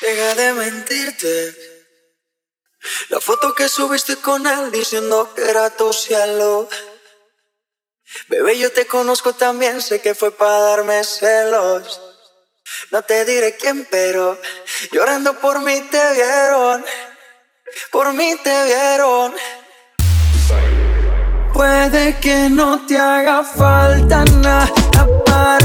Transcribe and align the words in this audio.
Deja 0.00 0.34
de 0.34 0.52
mentirte. 0.54 1.54
La 3.10 3.20
foto 3.20 3.54
que 3.54 3.68
subiste 3.68 4.16
con 4.16 4.46
él 4.46 4.70
diciendo 4.72 5.32
que 5.34 5.42
era 5.42 5.68
tu 5.70 5.92
cielo. 5.92 6.68
Bebé, 8.28 8.58
yo 8.58 8.72
te 8.72 8.86
conozco 8.86 9.34
también, 9.34 9.82
sé 9.82 10.00
que 10.00 10.14
fue 10.14 10.30
para 10.32 10.58
darme 10.60 11.04
celos. 11.04 12.00
No 12.90 13.02
te 13.02 13.24
diré 13.24 13.56
quién, 13.56 13.86
pero 13.90 14.40
llorando 14.90 15.38
por 15.38 15.60
mí 15.60 15.80
te 15.90 16.12
vieron. 16.14 16.84
Por 17.92 18.12
mí 18.14 18.36
te 18.42 18.64
vieron. 18.64 19.34
Puede 21.52 22.18
que 22.20 22.48
no 22.48 22.86
te 22.86 22.96
haga 22.96 23.44
falta 23.44 24.24
nada, 24.24 24.72
aparentemente 24.98 25.59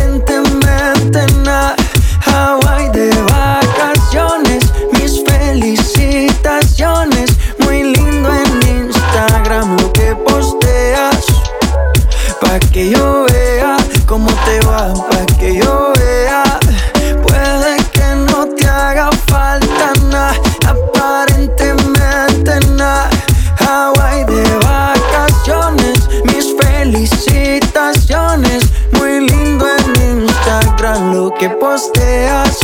que 31.40 31.50
posteas. 31.50 32.60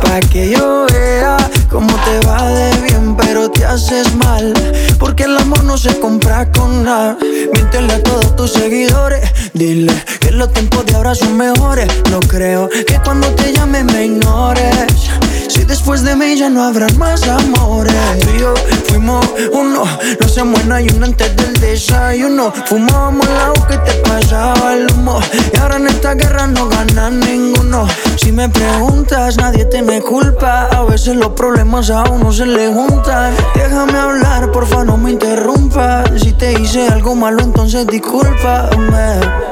Pa' 0.00 0.20
que 0.20 0.50
yo 0.50 0.86
vea 0.92 1.36
cómo 1.70 1.94
te 2.04 2.26
va 2.26 2.48
de 2.48 2.76
bien, 2.82 3.16
pero 3.16 3.50
te 3.50 3.64
haces 3.64 4.14
mal. 4.16 4.52
Porque 4.98 5.24
el 5.24 5.36
amor 5.36 5.64
no 5.64 5.76
se 5.76 5.98
compra 6.00 6.50
con 6.50 6.84
nada. 6.84 7.16
Miéntele 7.52 7.92
a 7.92 8.02
todos 8.02 8.34
tus 8.36 8.52
seguidores. 8.52 9.22
Dile 9.52 9.92
los 10.32 10.52
tiempos 10.52 10.86
de 10.86 10.94
ahora 10.94 11.14
son 11.14 11.36
mejores. 11.36 11.88
No 12.10 12.20
creo 12.20 12.68
que 12.68 12.98
cuando 13.04 13.28
te 13.34 13.52
llame 13.52 13.84
me 13.84 14.06
ignores. 14.06 15.10
Si 15.48 15.64
después 15.64 16.02
de 16.02 16.16
mí 16.16 16.36
ya 16.36 16.48
no 16.48 16.62
habrán 16.62 16.96
más 16.98 17.22
amores. 17.28 17.94
Tú 18.20 18.30
y 18.70 18.74
fuimos 18.90 19.26
uno, 19.52 19.84
no 20.20 20.28
se 20.28 20.42
muera 20.42 20.80
y 20.80 20.88
uno 20.88 21.06
antes 21.06 21.36
del 21.36 21.52
desayuno. 21.60 22.52
Fumábamos 22.66 23.26
el 23.26 23.36
agua 23.36 23.68
que 23.68 23.76
te 23.78 23.92
pasaba 24.08 24.74
el 24.74 24.90
humo. 24.92 25.20
Y 25.52 25.56
ahora 25.58 25.76
en 25.76 25.88
esta 25.88 26.14
guerra 26.14 26.46
no 26.46 26.68
gana 26.68 27.10
ninguno. 27.10 27.86
Si 28.16 28.32
me 28.32 28.48
preguntas, 28.48 29.36
nadie 29.36 29.66
te 29.66 29.82
me 29.82 30.00
culpa. 30.00 30.68
A 30.68 30.84
veces 30.84 31.16
los 31.16 31.32
problemas 31.32 31.90
a 31.90 32.04
uno 32.04 32.32
se 32.32 32.46
le 32.46 32.72
juntan. 32.72 33.34
Déjame 33.54 33.98
hablar, 33.98 34.50
porfa, 34.50 34.84
no 34.84 34.96
me 34.96 35.10
interrumpas. 35.10 36.10
Si 36.20 36.32
te 36.32 36.58
hice 36.58 36.88
algo 36.88 37.14
malo, 37.14 37.42
entonces 37.42 37.86
discúlpame. 37.86 39.51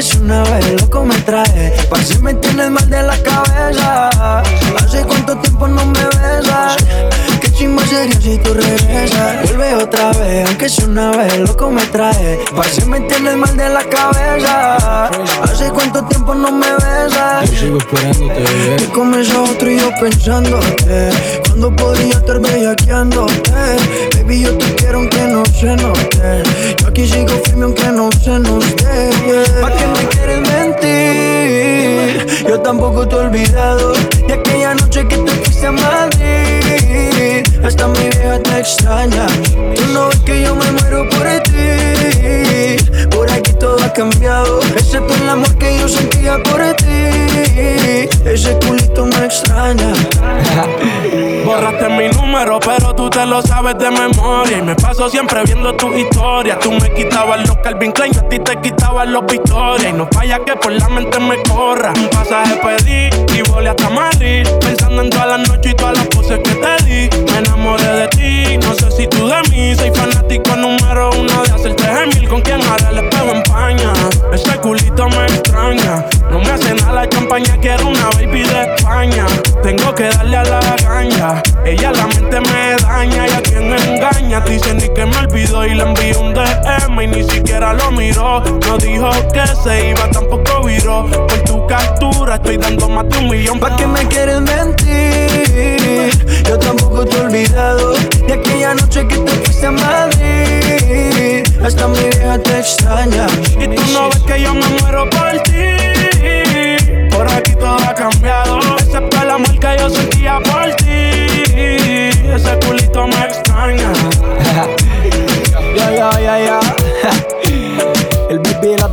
es 0.00 0.14
una 0.14 0.42
vez, 0.44 0.80
loco 0.80 1.04
me 1.04 1.14
trae. 1.20 1.72
Parece 1.90 2.18
me 2.20 2.32
tienes 2.34 2.70
mal 2.70 2.88
de 2.88 3.02
la 3.02 3.22
cabeza. 3.22 4.40
Hace 4.78 5.02
cuánto 5.04 5.36
tiempo 5.38 5.68
es 10.70 10.78
una 10.86 11.10
vez, 11.10 11.38
loco 11.38 11.70
me 11.70 11.82
trae. 11.86 12.38
Parece 12.54 12.84
me 12.86 13.00
tienes 13.00 13.36
mal 13.36 13.56
de 13.56 13.68
la 13.68 13.82
cabeza. 13.84 15.06
Hace 15.42 15.70
cuánto 15.70 16.04
tiempo 16.04 16.34
no 16.34 16.52
me 16.52 16.66
besas. 16.74 17.50
Yo 17.50 17.58
sigo 17.58 17.78
esperándote. 17.78 18.76
Que 18.76 18.86
comes 18.92 19.30
a 19.32 19.42
otro 19.42 19.70
y 19.70 19.78
yo 19.78 19.90
pensándote 20.00 21.10
Cuando 21.46 21.74
podría 21.74 22.14
estar 22.14 22.40
bellaqueándote 22.40 23.50
Baby, 24.16 24.42
yo 24.42 24.56
te 24.56 24.74
quiero 24.76 24.98
aunque 24.98 25.22
no 25.22 25.44
se 25.46 25.76
note 25.76 26.42
Yo 26.80 26.86
aquí 26.86 27.06
sigo 27.06 27.34
firme 27.44 27.64
aunque 27.64 27.88
no 27.88 28.10
se 28.12 28.30
dé 28.30 29.10
yeah. 29.26 29.60
¿Pa' 29.60 29.72
qué 29.72 29.86
me 29.86 30.08
quieres 30.08 30.40
mentir? 30.48 32.46
Yo 32.48 32.60
tampoco 32.60 33.06
te 33.08 33.16
he 33.16 33.18
olvidado 33.18 33.92
De 34.26 34.32
aquella 34.32 34.74
noche 34.74 35.06
que 35.08 35.16
te 35.18 35.32
fuiste 35.32 35.66
a 35.66 35.72
Madrid 35.72 37.44
Hasta 37.64 37.88
mi 37.88 37.98
vieja 37.98 38.38
te 38.42 38.58
extraña 38.60 39.26
cambiado. 44.10 44.60
Excepto 44.76 45.14
el 45.14 45.28
amor 45.28 45.59
yo 45.80 45.88
sentía 45.88 46.38
por 46.42 46.60
ti 46.74 48.08
Ese 48.24 48.58
culito 48.66 49.06
me 49.06 49.24
extraña 49.24 49.92
Borraste 51.44 51.88
mi 51.88 52.08
número, 52.08 52.60
pero 52.60 52.94
tú 52.94 53.08
te 53.10 53.24
lo 53.26 53.42
sabes 53.42 53.76
de 53.78 53.90
memoria. 53.90 54.58
Y 54.58 54.62
me 54.62 54.76
paso 54.76 55.08
siempre 55.08 55.42
viendo 55.44 55.74
tus 55.74 55.96
historias. 55.96 56.58
Tú 56.60 56.70
me 56.70 56.92
quitabas 56.92 57.40
los 57.48 57.56
Calvin 57.58 57.92
Klein, 57.92 58.16
a 58.16 58.28
ti 58.28 58.38
te 58.38 58.56
quitabas 58.60 59.08
los 59.08 59.24
Victoria. 59.26 59.88
Y 59.88 59.92
no 59.92 60.06
falla 60.12 60.38
que 60.44 60.54
por 60.54 60.70
la 60.70 60.88
mente 60.88 61.18
me 61.18 61.42
corra. 61.42 61.92
Un 61.96 62.08
pasaje 62.08 62.56
pedí 62.56 63.10
y 63.36 63.42
volé 63.50 63.70
hasta 63.70 63.88
Madrid. 63.88 64.46
Pensando 64.60 65.02
en 65.02 65.10
todas 65.10 65.26
las 65.26 65.48
noches 65.48 65.72
y 65.72 65.74
todas 65.74 65.96
las 65.96 66.06
poses 66.08 66.38
que 66.38 66.54
te 66.54 66.84
di. 66.84 67.22
Me 67.32 67.38
enamoré 67.38 67.84
de 67.84 68.08
ti, 68.08 68.58
no 68.58 68.74
sé 68.74 68.90
si 68.90 69.06
tú 69.08 69.26
de 69.26 69.42
mí. 69.50 69.74
Soy 69.74 69.90
fanático 69.92 70.54
número 70.56 71.10
uno 71.18 71.42
de 71.42 71.52
hacerte 71.52 71.84
gemil. 71.84 72.28
Con 72.28 72.42
quien 72.42 72.62
ahora 72.62 72.90
el 72.90 72.98
espejo 72.98 73.32
empaña. 73.34 73.92
Ese 74.32 74.56
culito 74.58 75.08
me 75.08 75.24
extraña. 75.26 75.69
No 75.70 76.40
me 76.40 76.50
hace 76.50 76.74
nada 76.74 76.92
la 76.92 77.08
champaña, 77.08 77.56
quiero 77.60 77.86
una 77.86 78.10
baby 78.16 78.42
de 78.42 78.74
España. 78.74 79.24
Tengo 79.62 79.94
que 79.94 80.08
darle 80.08 80.38
a 80.38 80.42
la 80.42 80.60
gaña. 80.82 81.42
Ella 81.64 81.92
la 81.92 82.06
mente 82.08 82.40
me 82.40 82.76
daña 82.82 83.28
y 83.28 83.30
a 83.30 83.40
quien 83.40 83.72
engaña. 83.72 84.40
Dice 84.40 84.74
ni 84.74 84.88
que 84.92 85.06
me 85.06 85.16
olvidó 85.16 85.64
y 85.64 85.74
le 85.74 85.84
envió 85.84 86.20
un 86.22 86.34
DM 86.34 86.69
y 87.02 87.06
ni 87.06 87.22
siquiera 87.22 87.72
lo 87.72 87.90
miró. 87.92 88.40
No 88.66 88.78
dijo 88.78 89.10
que 89.32 89.46
se 89.62 89.90
iba, 89.90 90.10
tampoco 90.10 90.64
viró. 90.64 91.06
Por 91.10 91.40
tu 91.44 91.66
captura 91.66 92.36
estoy 92.36 92.56
dando 92.56 92.88
más 92.88 93.08
de 93.08 93.18
un 93.18 93.28
millón. 93.28 93.58
¿Pa' 93.58 93.76
qué 93.76 93.86
me 93.86 94.06
quieres 94.08 94.40
mentir? 94.40 96.10
Yo 96.48 96.58
tampoco 96.58 97.04
te 97.06 97.16
he 97.16 97.20
olvidado 97.20 97.92
de 97.92 98.32
aquella 98.32 98.74
noche 98.74 99.06
que 99.06 99.16
te 99.16 99.32
fuiste 99.32 99.66
a 99.66 99.70
Madrid. 99.70 101.44
Hasta 101.64 101.88
mi 101.88 101.98
vieja 101.98 102.38
te 102.38 102.58
extraña. 102.58 103.26
Y 103.58 103.68
tú 103.74 103.82
no 103.92 104.08
ves 104.08 104.20
que 104.26 104.42
yo 104.42 104.54
me 104.54 104.66
muero 104.80 105.08
por 105.10 105.40
ti. 105.42 107.10
Por 107.10 107.30
aquí 107.30 107.54
todo 107.54 107.76
ha 107.76 107.94
cambiado, 107.94 108.58
excepto 108.78 109.22
el 109.22 109.30
amor 109.30 109.58
que 109.58 109.76
yo 109.78 109.90
sentía 109.90 110.40
por 110.40 110.74
ti. 110.76 110.90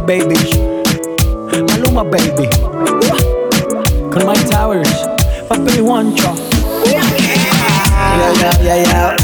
Baby. 0.08 0.40
Maluma, 1.68 2.02
baby. 2.10 2.48
Con 4.10 4.26
Mike 4.26 4.48
Towers. 4.50 4.90
Papi 5.50 5.80
Juancho. 5.80 6.34
Ya, 6.86 8.28
ya, 8.40 8.52
ya, 8.64 8.76
ya. 8.88 9.16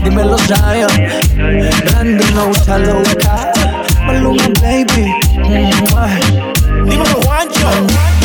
Dímelo, 0.04 0.38
Zion. 0.48 0.88
Brandon 1.84 2.34
no 2.34 2.48
usa 2.48 2.78
loca. 2.78 3.52
Maluma, 4.06 4.48
baby. 4.62 5.12
Mm-hmm. 5.36 6.88
Dímelo, 6.88 7.20
Juancho. 7.20 7.68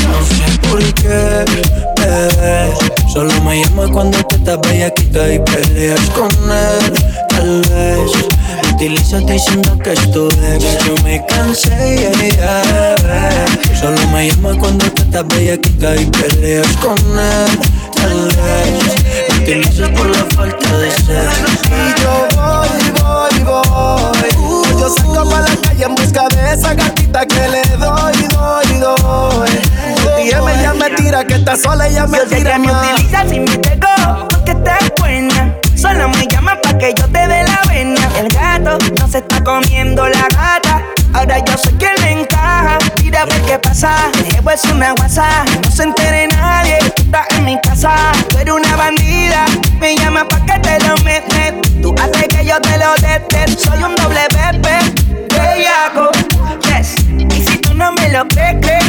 No 0.08 0.20
sé 0.24 0.48
por 0.70 0.80
qué, 1.04 1.44
bebé. 2.00 2.72
Solo 3.12 3.34
me 3.44 3.62
llama 3.62 3.92
cuando 3.92 4.24
te 4.24 4.36
estás 4.38 4.60
bellaquita 4.62 5.34
y 5.34 5.40
peleas 5.40 6.00
con 6.12 6.32
él. 6.50 6.94
Tal 7.28 7.62
vez 7.70 8.30
utilízate 8.80 9.34
diciendo 9.34 9.78
que 9.84 9.92
es 9.92 10.12
tu 10.12 10.28
ex. 10.28 10.86
Yo 10.86 10.96
me 11.04 11.24
cansé, 11.26 11.98
yeah, 11.98 12.30
yeah. 12.30 13.46
Solo 13.78 14.00
me 14.08 14.30
llama 14.30 14.58
cuando 14.58 14.90
te 14.92 15.02
estás 15.02 15.28
bellaquita 15.28 15.96
y 15.98 16.06
peleas 16.06 16.68
con 16.78 16.98
él. 16.98 17.60
Tal 17.96 18.28
vez 18.38 19.42
utilizas 19.42 19.90
por 19.90 20.08
la 20.10 20.24
falta 20.34 20.78
de 20.78 20.92
sexo. 20.92 21.46
Y 21.68 22.02
yo 22.02 22.28
voy, 22.36 22.70
voy, 23.02 23.44
voy. 23.44 24.80
Yo 24.80 24.90
salgo 24.90 25.30
para 25.30 25.50
la 25.50 25.56
calle 25.58 25.84
en 25.84 25.96
busca 25.96 26.28
de 26.30 26.54
esa 26.54 26.74
gatita 26.74 27.26
que 27.26 27.50
le 27.50 27.62
doy, 27.78 28.14
doy, 28.32 28.80
doy. 28.80 29.50
Y 30.24 30.28
ella 30.30 30.42
me, 30.42 30.54
ya 30.62 30.74
me 30.74 30.90
tira 30.92 31.26
que 31.26 31.34
está 31.36 31.58
sola, 31.58 31.86
ella 31.90 32.08
me 32.08 32.20
Yo 32.20 32.24
sé 32.30 32.36
tira 32.38 32.54
que 32.54 32.60
me 32.60 32.68
más. 32.72 32.94
utilizas 32.94 33.34
y 33.34 33.40
me 33.42 33.58
pegó 33.58 34.28
porque 34.30 34.52
estás 34.52 34.92
buena. 34.98 35.54
Solo 35.76 36.08
me 36.10 36.28
llamas 36.28 36.58
pa' 36.64 36.78
que 36.78 36.94
yo 36.94 37.06
te 37.08 37.28
dé 37.28 37.39
se 39.20 39.26
está 39.26 39.44
comiendo 39.44 40.08
la 40.08 40.28
gata. 40.30 40.82
Ahora 41.14 41.40
yo 41.40 41.58
sé 41.58 41.72
que 41.78 41.90
le 42.02 42.22
encaja. 42.22 42.78
Mira 43.04 43.24
a 43.24 43.26
ver 43.26 43.42
qué 43.42 43.60
pasa. 43.60 44.10
Llevo 44.32 44.52
es 44.52 44.64
una 44.66 44.94
guasa. 44.94 45.44
No 45.62 45.72
se 45.72 45.84
entere 45.84 46.28
nadie. 46.28 46.78
Tú 46.96 47.04
estás 47.04 47.28
en 47.32 47.46
mi 47.46 47.60
casa. 47.62 48.14
Tú 48.30 48.38
eres 48.38 48.54
una 48.54 48.76
bandida. 48.78 49.46
Me 49.80 49.98
llama 49.98 50.26
pa' 50.26 50.40
que 50.46 50.60
te 50.60 50.80
lo 50.88 50.96
metes. 51.04 51.54
Tú 51.82 51.94
haces 52.02 52.28
que 52.30 52.46
yo 52.46 52.62
te 52.62 52.78
lo 52.78 52.94
dete. 52.96 53.58
Soy 53.58 53.84
un 53.84 53.96
doble 53.96 54.22
bebé. 54.32 54.78
Bellaco. 55.36 56.12
Yes. 56.68 56.96
Y 57.18 57.42
si 57.42 57.58
tú 57.58 57.74
no 57.74 57.92
me 57.92 58.10
lo 58.12 58.26
crees, 58.28 58.56
crees. 58.62 58.86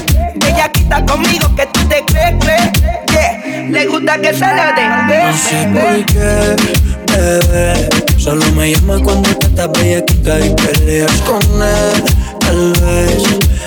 Ella 0.46 0.70
quita 0.70 1.04
conmigo 1.06 1.52
que 1.56 1.66
tú 1.66 1.80
te 1.88 2.04
crees, 2.04 2.34
crees. 2.40 2.70
Yeah. 3.10 3.68
Le 3.68 3.86
gusta 3.86 4.18
que 4.18 4.32
se 4.32 4.40
la 4.40 4.72
den. 4.76 5.26
No 5.26 5.36
sé 5.36 5.68
por 5.74 6.06
qué, 6.06 6.56
bebé. 7.12 7.99
Solo 8.20 8.44
me 8.52 8.70
llama 8.70 8.98
cuando 9.02 9.30
te 9.30 9.46
estás 9.46 9.72
bellaquita 9.72 10.40
y 10.40 10.54
peleas 10.54 11.10
con 11.22 11.40
él. 11.62 12.04
Tal 12.38 12.72
vez 12.72 13.22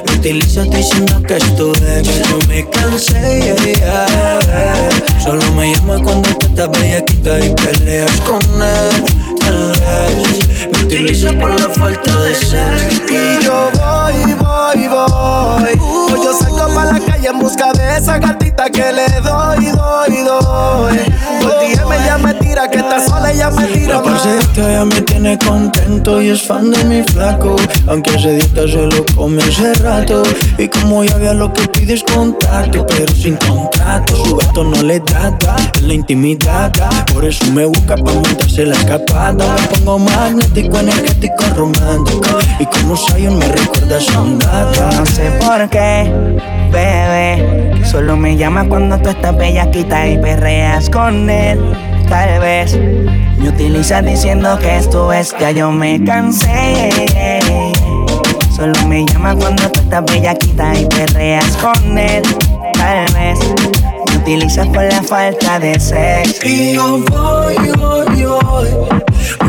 me 0.06 0.14
utilizas 0.14 0.70
diciendo 0.70 1.24
que 1.24 1.38
es 1.38 1.56
tu 1.56 1.72
ex. 1.72 2.30
Yo 2.30 2.38
me 2.48 2.70
cansé, 2.70 3.56
yeah, 3.66 4.46
yeah. 4.46 5.20
Solo 5.24 5.42
me 5.54 5.74
llama 5.74 6.00
cuando 6.04 6.30
te 6.38 6.46
estás 6.46 6.70
bellaquita 6.70 7.40
y 7.40 7.50
peleas 7.56 8.12
con 8.22 8.44
él. 8.62 9.04
Tal 9.40 9.72
vez 9.72 10.72
me 10.72 10.86
utilizas 10.86 11.34
por 11.34 11.60
la 11.60 11.70
falta 11.70 12.20
de 12.22 12.36
sexo. 12.36 13.02
Y 13.10 13.44
yo 13.44 13.72
voy, 13.74 14.34
voy, 14.36 14.88
voy. 14.88 15.78
Pues 16.10 16.24
yo 16.24 16.34
salgo 16.40 16.76
para 16.76 16.94
la 16.94 17.00
calle 17.00 17.28
en 17.28 17.40
busca 17.40 17.74
de 17.74 17.98
esa 17.98 18.20
gatita 18.20 18.70
que 18.70 18.94
le 18.94 19.08
doy, 19.22 19.66
doy, 19.66 20.18
doy. 20.24 21.00
Por 21.42 21.64
ya 22.06 22.18
me 22.18 22.34
tira 22.36 22.70
que 22.70 22.78
está 22.78 23.00
sola, 23.06 23.32
ella 23.32 23.50
me 23.50 23.66
tira 23.68 24.02
Ya 24.72 24.86
me 24.86 25.02
tiene 25.02 25.38
contento 25.40 26.22
y 26.22 26.30
es 26.30 26.42
fan 26.42 26.72
de 26.72 26.84
mi 26.86 27.04
flaco. 27.04 27.56
Aunque 27.88 28.16
ese 28.16 28.36
dieta 28.38 28.68
se 28.68 28.86
lo 28.88 29.06
come 29.16 29.44
hace 29.44 29.74
rato. 29.76 30.24
Y 30.58 30.68
como 30.68 31.04
ya 31.04 31.18
vea 31.18 31.34
lo 31.34 31.52
que 31.52 31.68
pides 31.68 32.04
contacto 32.04 32.86
Pero 32.88 33.14
sin 33.14 33.36
contrato, 33.38 34.16
su 34.26 34.38
gato 34.38 34.64
no 34.64 34.82
le 34.84 35.00
trata 35.00 35.56
En 35.78 35.88
la 35.88 35.94
intimidad, 35.96 36.72
por 37.14 37.26
eso 37.26 37.46
me 37.52 37.66
busca 37.66 37.96
pa' 37.96 38.14
montarse 38.14 38.66
la 38.66 38.76
escapada. 38.76 39.56
Me 39.56 39.78
pongo 39.78 40.00
magnético, 40.00 40.80
energético, 40.80 41.44
romántico. 41.56 42.40
Y 42.60 42.66
como 42.66 42.96
Zion 42.96 43.38
me 43.38 43.48
recuerda 43.48 43.98
a 43.98 44.02
son 44.02 44.40
No 44.40 45.06
sé 45.06 45.30
por 45.40 45.70
qué, 45.70 46.12
bebé. 46.72 47.84
Solo 47.86 48.16
me 48.16 48.38
llama 48.38 48.68
cuando 48.68 48.98
tú 49.00 49.10
estás 49.10 49.36
bellaquita 49.38 50.08
y 50.08 50.18
perreas 50.18 50.90
con 50.90 51.30
él. 51.30 51.60
Tal 52.10 52.40
vez 52.40 52.78
me 53.38 53.50
utilizas 53.50 54.06
diciendo 54.06 54.58
que 54.60 54.78
esto 54.78 55.12
es 55.12 55.36
ya 55.40 55.52
yo 55.52 55.72
me 55.72 56.04
cansé. 56.04 56.90
Solo 58.56 58.74
me 58.88 59.06
llama 59.06 59.36
cuando 59.36 59.70
tú 59.72 59.80
estás 59.80 60.06
bellaquita 60.06 60.74
y 60.80 60.86
perreas 60.86 61.58
con 61.58 61.98
él. 61.98 62.24
Tal 62.74 63.14
vez 63.14 63.40
me 64.08 64.18
utilizas 64.18 64.68
por 64.68 64.84
la 64.84 65.02
falta 65.02 65.60
de 65.60 65.80
sexo. 65.80 66.48
Y 66.48 66.74
yo 66.74 67.00
voy, 67.10 67.56
voy, 67.78 68.24
voy. 68.24 68.70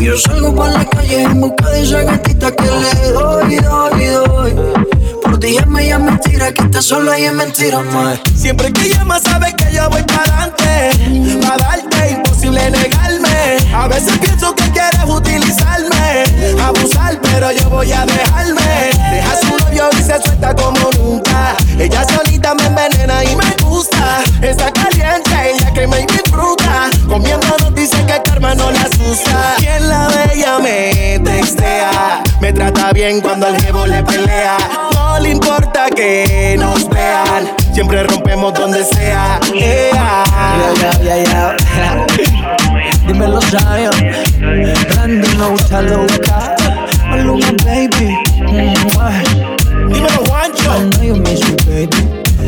Y 0.01 0.05
yo 0.07 0.19
salgo 0.19 0.55
por 0.55 0.71
la 0.71 0.85
calle 0.85 1.23
en 1.23 1.41
busca 1.41 1.69
de 1.71 1.83
esa 1.83 2.03
gatita 2.03 2.51
que 2.53 2.65
le 2.65 3.13
doy, 3.13 3.57
doy, 3.57 4.05
doy. 4.07 4.53
Por 5.23 5.39
ti 5.39 5.49
ella 5.49 5.67
me 5.67 5.87
llama 5.87 6.13
mentira, 6.13 6.53
que 6.53 6.63
está 6.63 6.83
sola 6.83 7.19
y 7.19 7.25
es 7.25 7.33
mentira 7.33 7.81
más. 7.81 8.21
Siempre 8.35 8.73
que 8.73 8.89
llamas 8.89 9.23
sabes 9.23 9.55
que 9.55 9.73
yo 9.73 9.89
voy 9.91 10.03
para 10.03 10.45
adelante. 10.45 11.41
Pa' 11.47 11.57
darte, 11.57 12.23
negarme. 12.55 13.57
A 13.75 13.89
veces 13.89 14.17
pienso 14.19 14.55
que 14.55 14.65
quieres 14.71 15.05
utilizarme. 15.07 16.25
Abusar, 16.63 17.19
pero 17.21 17.51
yo 17.53 17.69
voy 17.71 17.93
a 17.93 18.07
dejarme. 18.07 18.91
Deja 19.13 19.37
su 19.41 19.65
novio 19.65 19.89
y 19.93 20.03
se 20.03 20.23
suelta 20.23 20.55
como 20.55 20.91
nunca. 20.99 21.57
Ella 21.79 22.05
solita 22.05 22.55
me 22.55 22.67
envenena 22.67 23.25
y 23.25 23.37
me 23.37 23.57
gusta. 23.65 24.23
Está 24.41 24.73
caliente, 24.73 25.31
ella 25.53 25.73
que 25.73 25.87
me 25.87 26.07
disfruta. 26.07 26.91
Comiendo 27.09 27.47
nos 27.61 27.75
dice 27.75 27.97
que 28.07 28.23
karma 28.23 28.55
no 28.55 28.71
la 28.71 28.83
asusta. 28.83 29.55
Quien 29.59 29.89
la 29.89 30.09
ve 30.09 30.31
ella 30.35 30.59
me 30.59 31.19
textea. 31.25 32.23
Me 32.41 32.53
trata 32.53 32.93
bien 32.93 33.21
cuando 33.21 33.47
al 33.47 33.61
jevo 33.61 33.87
le 33.87 34.03
pelea. 34.03 34.57
No 34.95 35.19
le 35.19 35.31
importa 35.31 35.87
que 35.95 36.57
nos 36.59 36.89
vean. 36.89 37.51
Siempre 37.73 38.03
rompemos 38.05 38.55
donde 38.55 38.85
sea. 38.85 38.94
No 45.85 46.07
baby. 47.65 48.09
I 50.67 50.89
know 50.89 51.03
you 51.03 51.15
miss 51.17 51.41
me, 51.49 51.57
baby. 51.67 52.01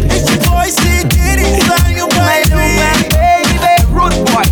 It's 0.09 0.31
your 0.31 0.41
boy, 0.49 0.69
C. 0.71 1.05
Kitty. 1.05 1.61
Zion, 1.61 2.09
Maluma, 2.17 2.49
baby. 2.49 3.13
baby, 3.13 3.75
rude 3.93 4.17
boy. 4.25 4.47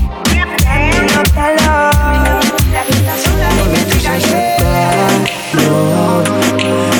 No 1.15 1.23
calor. 1.33 1.95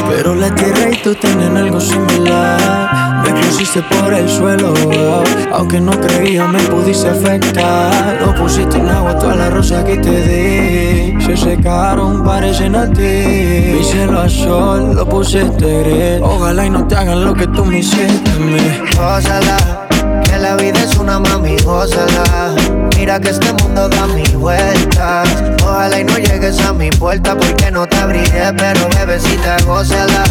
Pero 0.09 0.35
la 0.35 0.55
tierra 0.55 0.91
y 0.91 1.03
tú 1.03 1.15
tienen 1.15 1.57
algo 1.57 1.81
similar. 1.81 3.25
Me 3.25 3.33
pusiste 3.43 3.83
por 3.83 4.15
el 4.15 4.29
suelo, 4.29 4.73
aunque 5.53 5.81
no 5.81 5.93
creía 6.01 6.47
me 6.47 6.61
pudiste 6.61 7.09
afectar. 7.09 8.21
Lo 8.21 8.35
pusiste 8.35 8.79
en 8.79 8.89
agua 8.89 9.19
todas 9.19 9.37
las 9.37 9.53
rosas 9.53 9.85
que 9.85 9.97
te 9.99 10.11
di. 10.11 10.94
Se 11.25 11.37
secaron, 11.39 12.23
parecen 12.23 12.77
a 12.77 12.87
ti. 12.91 13.73
Mi 13.73 13.83
cielo 13.83 14.21
a 14.21 14.29
sol, 14.29 14.95
lo 14.95 15.09
pusiste 15.09 15.83
gris. 15.83 16.21
Ojalá 16.23 16.67
y 16.67 16.71
no 16.71 16.87
te 16.87 16.97
hagan 16.97 17.25
lo 17.25 17.33
que 17.33 17.47
tú 17.47 17.65
me 17.65 17.79
hiciste 17.79 18.31
a 18.31 18.39
mí. 18.39 18.59
Gózala, 18.95 19.87
que 20.23 20.39
la 20.39 20.55
vida 20.57 20.83
es 20.83 20.95
una 20.99 21.19
mami, 21.19 21.57
gózala. 21.65 22.55
Mira 22.99 23.19
que 23.21 23.31
este 23.31 23.53
mundo 23.55 23.89
da 23.89 24.07
mil 24.09 24.37
vueltas. 24.37 25.29
Ojalá 25.63 26.01
y 26.01 26.05
no 26.05 26.19
llegues 26.19 26.61
a 26.61 26.75
mi 26.75 26.91
puerta 26.91 27.35
porque 27.37 27.71
no 27.71 27.87
te 27.87 27.97
abriré, 27.97 28.53
pero 28.57 28.87
bebecita, 28.91 29.57
gózala. 29.67 30.25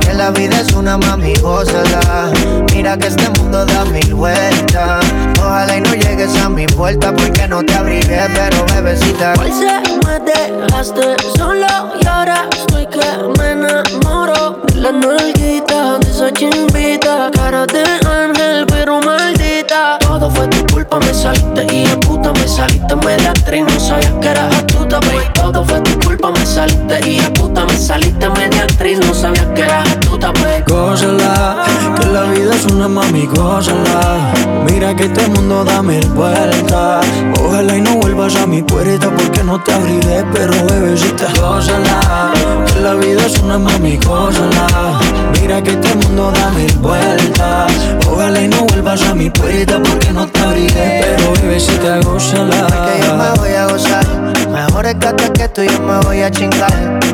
Que 0.00 0.14
la 0.14 0.30
vida 0.30 0.60
es 0.60 0.72
una 0.72 0.98
mami, 0.98 1.34
gózala. 1.36 2.32
Mira 2.72 2.96
que 2.96 3.06
este 3.06 3.30
mundo 3.38 3.64
da 3.66 3.84
mil 3.84 4.14
vueltas. 4.14 5.04
Ojalá 5.38 5.76
y 5.76 5.80
no 5.80 5.94
llegues 5.94 6.36
a 6.42 6.48
mi 6.48 6.66
puerta 6.66 7.14
porque 7.14 7.33
no 7.54 7.64
te 7.64 7.74
abriré, 7.74 8.18
pero 8.34 8.66
bebecita. 8.74 9.32
Hoy 9.38 9.52
se 9.52 9.80
me 10.04 10.18
dejaste 10.18 11.14
solo 11.36 11.66
y 12.02 12.04
ahora 12.04 12.48
estoy 12.52 12.84
que 12.86 12.98
me 13.38 13.52
enamoro 13.52 14.60
de 14.66 14.74
la 14.74 14.90
nalguita 14.90 15.98
de 16.00 16.10
esa 16.10 16.32
chimbita, 16.32 17.30
cara 17.32 17.64
de 17.66 17.84
ángel, 18.08 18.66
pero 18.66 19.00
maldita. 19.00 19.98
Todo 20.00 20.28
fue 20.30 20.48
tu 20.48 20.66
culpa, 20.74 20.98
me 20.98 21.14
saliste 21.14 21.64
y 21.72 21.86
de 21.86 21.96
puta 21.98 22.32
me 22.32 22.48
saliste 22.48 22.96
media 22.96 23.30
actriz. 23.30 23.64
No 23.72 23.78
sabías 23.78 24.12
que 24.20 24.28
eras 24.28 24.52
astuta, 24.56 24.98
baby. 24.98 25.24
Todo 25.34 25.64
fue 25.64 25.80
tu 25.82 25.96
culpa, 26.00 26.32
me 26.32 26.44
saliste 26.44 27.08
y 27.08 27.20
de 27.20 27.30
puta 27.30 27.64
me 27.66 27.76
saliste 27.76 28.30
media 28.30 28.64
actriz. 28.64 28.98
No 28.98 29.14
sabías 29.14 29.46
que 29.54 29.62
eras 29.62 29.88
astuta, 29.90 30.32
baby. 30.32 30.64
Gózala, 30.66 31.63
la 32.14 32.22
vida 32.30 32.54
es 32.54 32.64
una 32.66 32.86
mami, 32.86 33.26
gózala. 33.26 34.32
Mira 34.70 34.94
que 34.94 35.06
este 35.06 35.26
mundo 35.30 35.64
da 35.64 35.82
mil 35.82 36.06
vueltas. 36.10 37.04
Ojalá 37.40 37.76
y 37.76 37.80
no 37.80 37.96
vuelvas 37.96 38.36
a 38.36 38.46
mi 38.46 38.62
puerta 38.62 39.10
porque 39.10 39.42
no 39.42 39.60
te 39.60 39.72
abriré, 39.72 40.24
pero 40.32 40.52
bebecita, 40.66 41.26
gózala. 41.40 42.32
Que 42.72 42.80
la 42.80 42.94
vida 42.94 43.26
es 43.26 43.36
una 43.40 43.58
mami, 43.58 43.96
gózala. 43.96 45.00
Mira 45.40 45.60
que 45.60 45.72
este 45.72 45.92
mundo 45.96 46.30
da 46.30 46.50
mil 46.50 46.72
vueltas. 46.78 47.72
Ojalá 48.08 48.40
y 48.40 48.48
no 48.48 48.64
vuelvas 48.66 49.02
a 49.02 49.14
mi 49.14 49.28
puerta 49.28 49.82
porque 49.82 50.12
no 50.12 50.28
te 50.28 50.40
abriré, 50.40 51.00
pero 51.02 51.32
bebecita, 51.32 51.98
gózala. 52.02 52.66
Que 52.86 53.04
yo 53.04 53.16
me 53.16 53.30
voy 53.40 53.54
a 53.54 53.66
gozar. 53.66 54.06
Mejores 54.52 54.96
gatas 55.00 55.30
que 55.30 55.48
tú 55.48 55.62
yo 55.62 55.80
me 55.80 55.98
voy 56.06 56.20
a 56.22 56.30
chingar. 56.30 57.13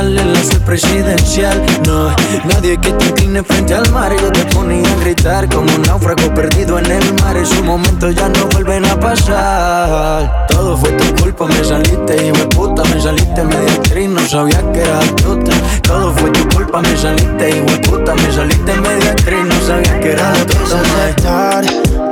Cristal 0.00 0.18
en 0.18 0.32
la 0.32 0.42
suite 0.42 0.60
presidencial. 0.60 1.62
No, 1.86 2.08
nadie 2.48 2.78
que 2.80 2.92
te 2.92 3.06
incline 3.06 3.42
frente 3.42 3.74
al 3.74 3.90
mar. 3.92 4.12
Yo 4.20 4.30
te 4.32 4.44
ponía 4.46 4.88
a 4.88 4.96
gritar 4.96 5.48
como 5.48 5.72
un 5.74 5.82
náufrago 5.82 6.32
perdido 6.34 6.78
en 6.78 6.90
el 6.90 7.14
mar. 7.14 7.36
Esos 7.36 7.62
momentos 7.62 8.14
ya 8.14 8.28
no 8.28 8.46
vuelven 8.46 8.84
a 8.86 8.98
pasar. 8.98 10.46
Todo 10.48 10.76
fue 10.76 10.92
tu 10.92 11.22
culpa, 11.22 11.46
me 11.46 11.64
saliste 11.64 12.28
y 12.28 12.32
puta, 12.48 12.82
me 12.84 13.00
saliste 13.00 13.44
media 13.44 13.72
actriz. 13.72 14.08
No 14.08 14.20
sabía 14.28 14.72
que 14.72 14.80
eras 14.80 15.04
astuta. 15.04 15.52
Todo 15.82 16.12
fue 16.12 16.30
tu 16.30 16.48
culpa, 16.56 16.80
me 16.80 16.96
saliste 16.96 17.50
y 17.50 17.88
puta, 17.88 18.14
me 18.14 18.32
saliste 18.32 18.72
media 18.80 19.10
actriz. 19.10 19.44
No 19.44 19.60
sabía 19.66 20.00
que 20.00 20.12
astuta. 20.14 20.80
aceptar, 20.80 21.64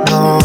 no. 0.09 0.39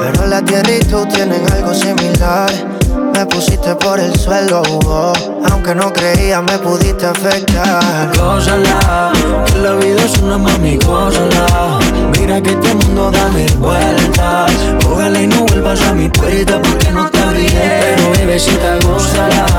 Pero 0.00 0.26
la 0.26 0.42
tierra 0.42 0.72
y 0.72 0.80
tú 0.80 1.06
tienen 1.06 1.50
algo 1.52 1.74
similar. 1.74 2.79
Me 3.14 3.26
pusiste 3.26 3.74
por 3.76 3.98
el 3.98 4.14
suelo, 4.18 4.62
oh. 4.86 5.12
aunque 5.50 5.74
no 5.74 5.92
creía 5.92 6.40
me 6.40 6.58
pudiste 6.58 7.06
afectar. 7.06 8.10
Gózala, 8.16 9.12
que 9.46 9.58
la 9.58 9.74
vida 9.74 10.04
es 10.04 10.18
una 10.18 10.38
mami, 10.38 10.76
gózala. 10.78 11.78
Mira 12.18 12.40
que 12.40 12.50
este 12.50 12.74
mundo 12.74 13.10
da 13.10 13.28
mil 13.28 13.52
vueltas. 13.56 14.52
Ojalá 14.90 15.20
y 15.20 15.26
no 15.26 15.44
vuelvas 15.44 15.80
a 15.82 15.92
mi 15.92 16.08
puerta 16.08 16.60
porque 16.62 16.90
no 16.92 17.10
te 17.10 17.18
abriré. 17.18 17.94
Pero 17.96 18.12
bebecita, 18.12 18.78
gózala. 18.84 19.49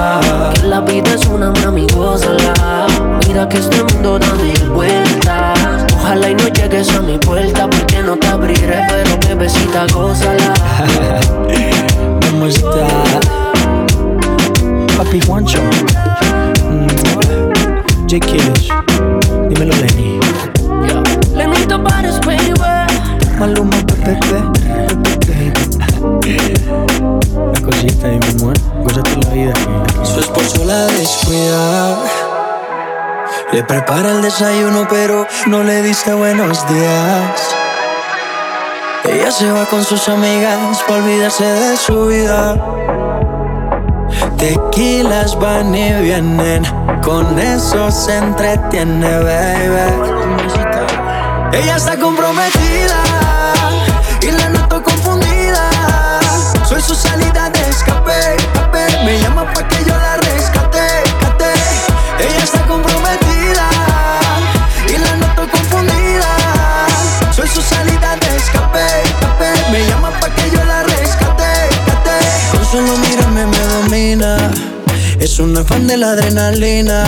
Le 33.51 33.63
prepara 33.63 34.11
el 34.11 34.21
desayuno, 34.21 34.87
pero 34.89 35.27
no 35.47 35.61
le 35.63 35.81
dice 35.81 36.13
buenos 36.13 36.65
días. 36.69 37.55
Ella 39.03 39.29
se 39.29 39.51
va 39.51 39.65
con 39.65 39.83
sus 39.83 40.07
amigas 40.07 40.81
para 40.87 41.03
olvidarse 41.03 41.43
de 41.43 41.75
su 41.75 42.05
vida. 42.05 42.55
Tequilas 44.37 45.37
van 45.37 45.75
y 45.75 45.91
vienen, 46.01 46.63
con 47.03 47.37
eso 47.37 47.91
se 47.91 48.17
entretiene, 48.17 49.19
baby. 49.19 50.11
Ella 51.51 51.75
está 51.75 51.99
comprometida 51.99 53.10
fan 75.71 75.87
de 75.87 75.97
la 75.97 76.11
adrenalina. 76.11 77.03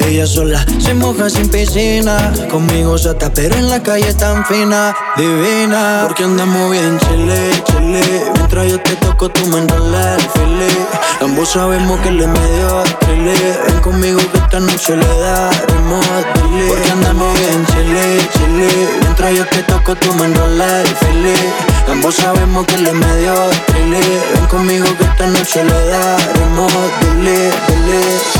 Ella 0.00 0.26
sola 0.26 0.64
se 0.78 0.94
moja 0.94 1.30
sin 1.30 1.48
piscina. 1.48 2.32
Conmigo 2.50 2.98
sata, 2.98 3.30
pero 3.32 3.54
en 3.56 3.68
la 3.68 3.82
calle 3.82 4.12
tan 4.14 4.44
fina, 4.44 4.94
divina. 5.16 6.04
Porque 6.06 6.24
andamos 6.24 6.70
bien 6.70 6.98
chile, 6.98 7.50
chile. 7.64 8.02
Mientras 8.34 8.70
yo 8.70 8.80
te 8.80 8.96
toco, 8.96 9.28
tú 9.28 9.46
me 9.46 9.58
enrolas 9.58 10.18
el 10.18 10.30
file. 10.30 10.68
Ambos 11.20 11.50
sabemos 11.50 12.00
que 12.00 12.10
le 12.10 12.26
medio 12.26 12.84
chile. 13.04 13.34
Ven 13.66 13.80
conmigo 13.80 14.20
que 14.32 14.38
esta 14.38 14.60
noche 14.60 14.96
le 14.96 15.18
daremos 15.20 16.06
dile. 16.34 16.68
Porque 16.68 16.90
andamos 16.90 17.32
bien 17.38 17.66
chile, 17.66 18.28
chile. 18.34 18.68
Mientras 19.02 19.34
yo 19.34 19.46
te 19.46 19.62
toco, 19.62 19.94
tú 19.96 20.12
me 20.14 20.26
enrolas 20.26 20.88
el. 21.10 21.77
Ambos 21.90 22.16
sabemos 22.16 22.66
que 22.66 22.78
le 22.78 22.92
medio 22.92 23.32
de 23.50 24.00
Ven 24.34 24.46
conmigo 24.48 24.86
que 24.98 25.04
esta 25.04 25.26
noche 25.26 25.64
le 25.64 25.86
daremos 25.86 26.72
dele, 27.00 27.50
dele. 27.66 28.37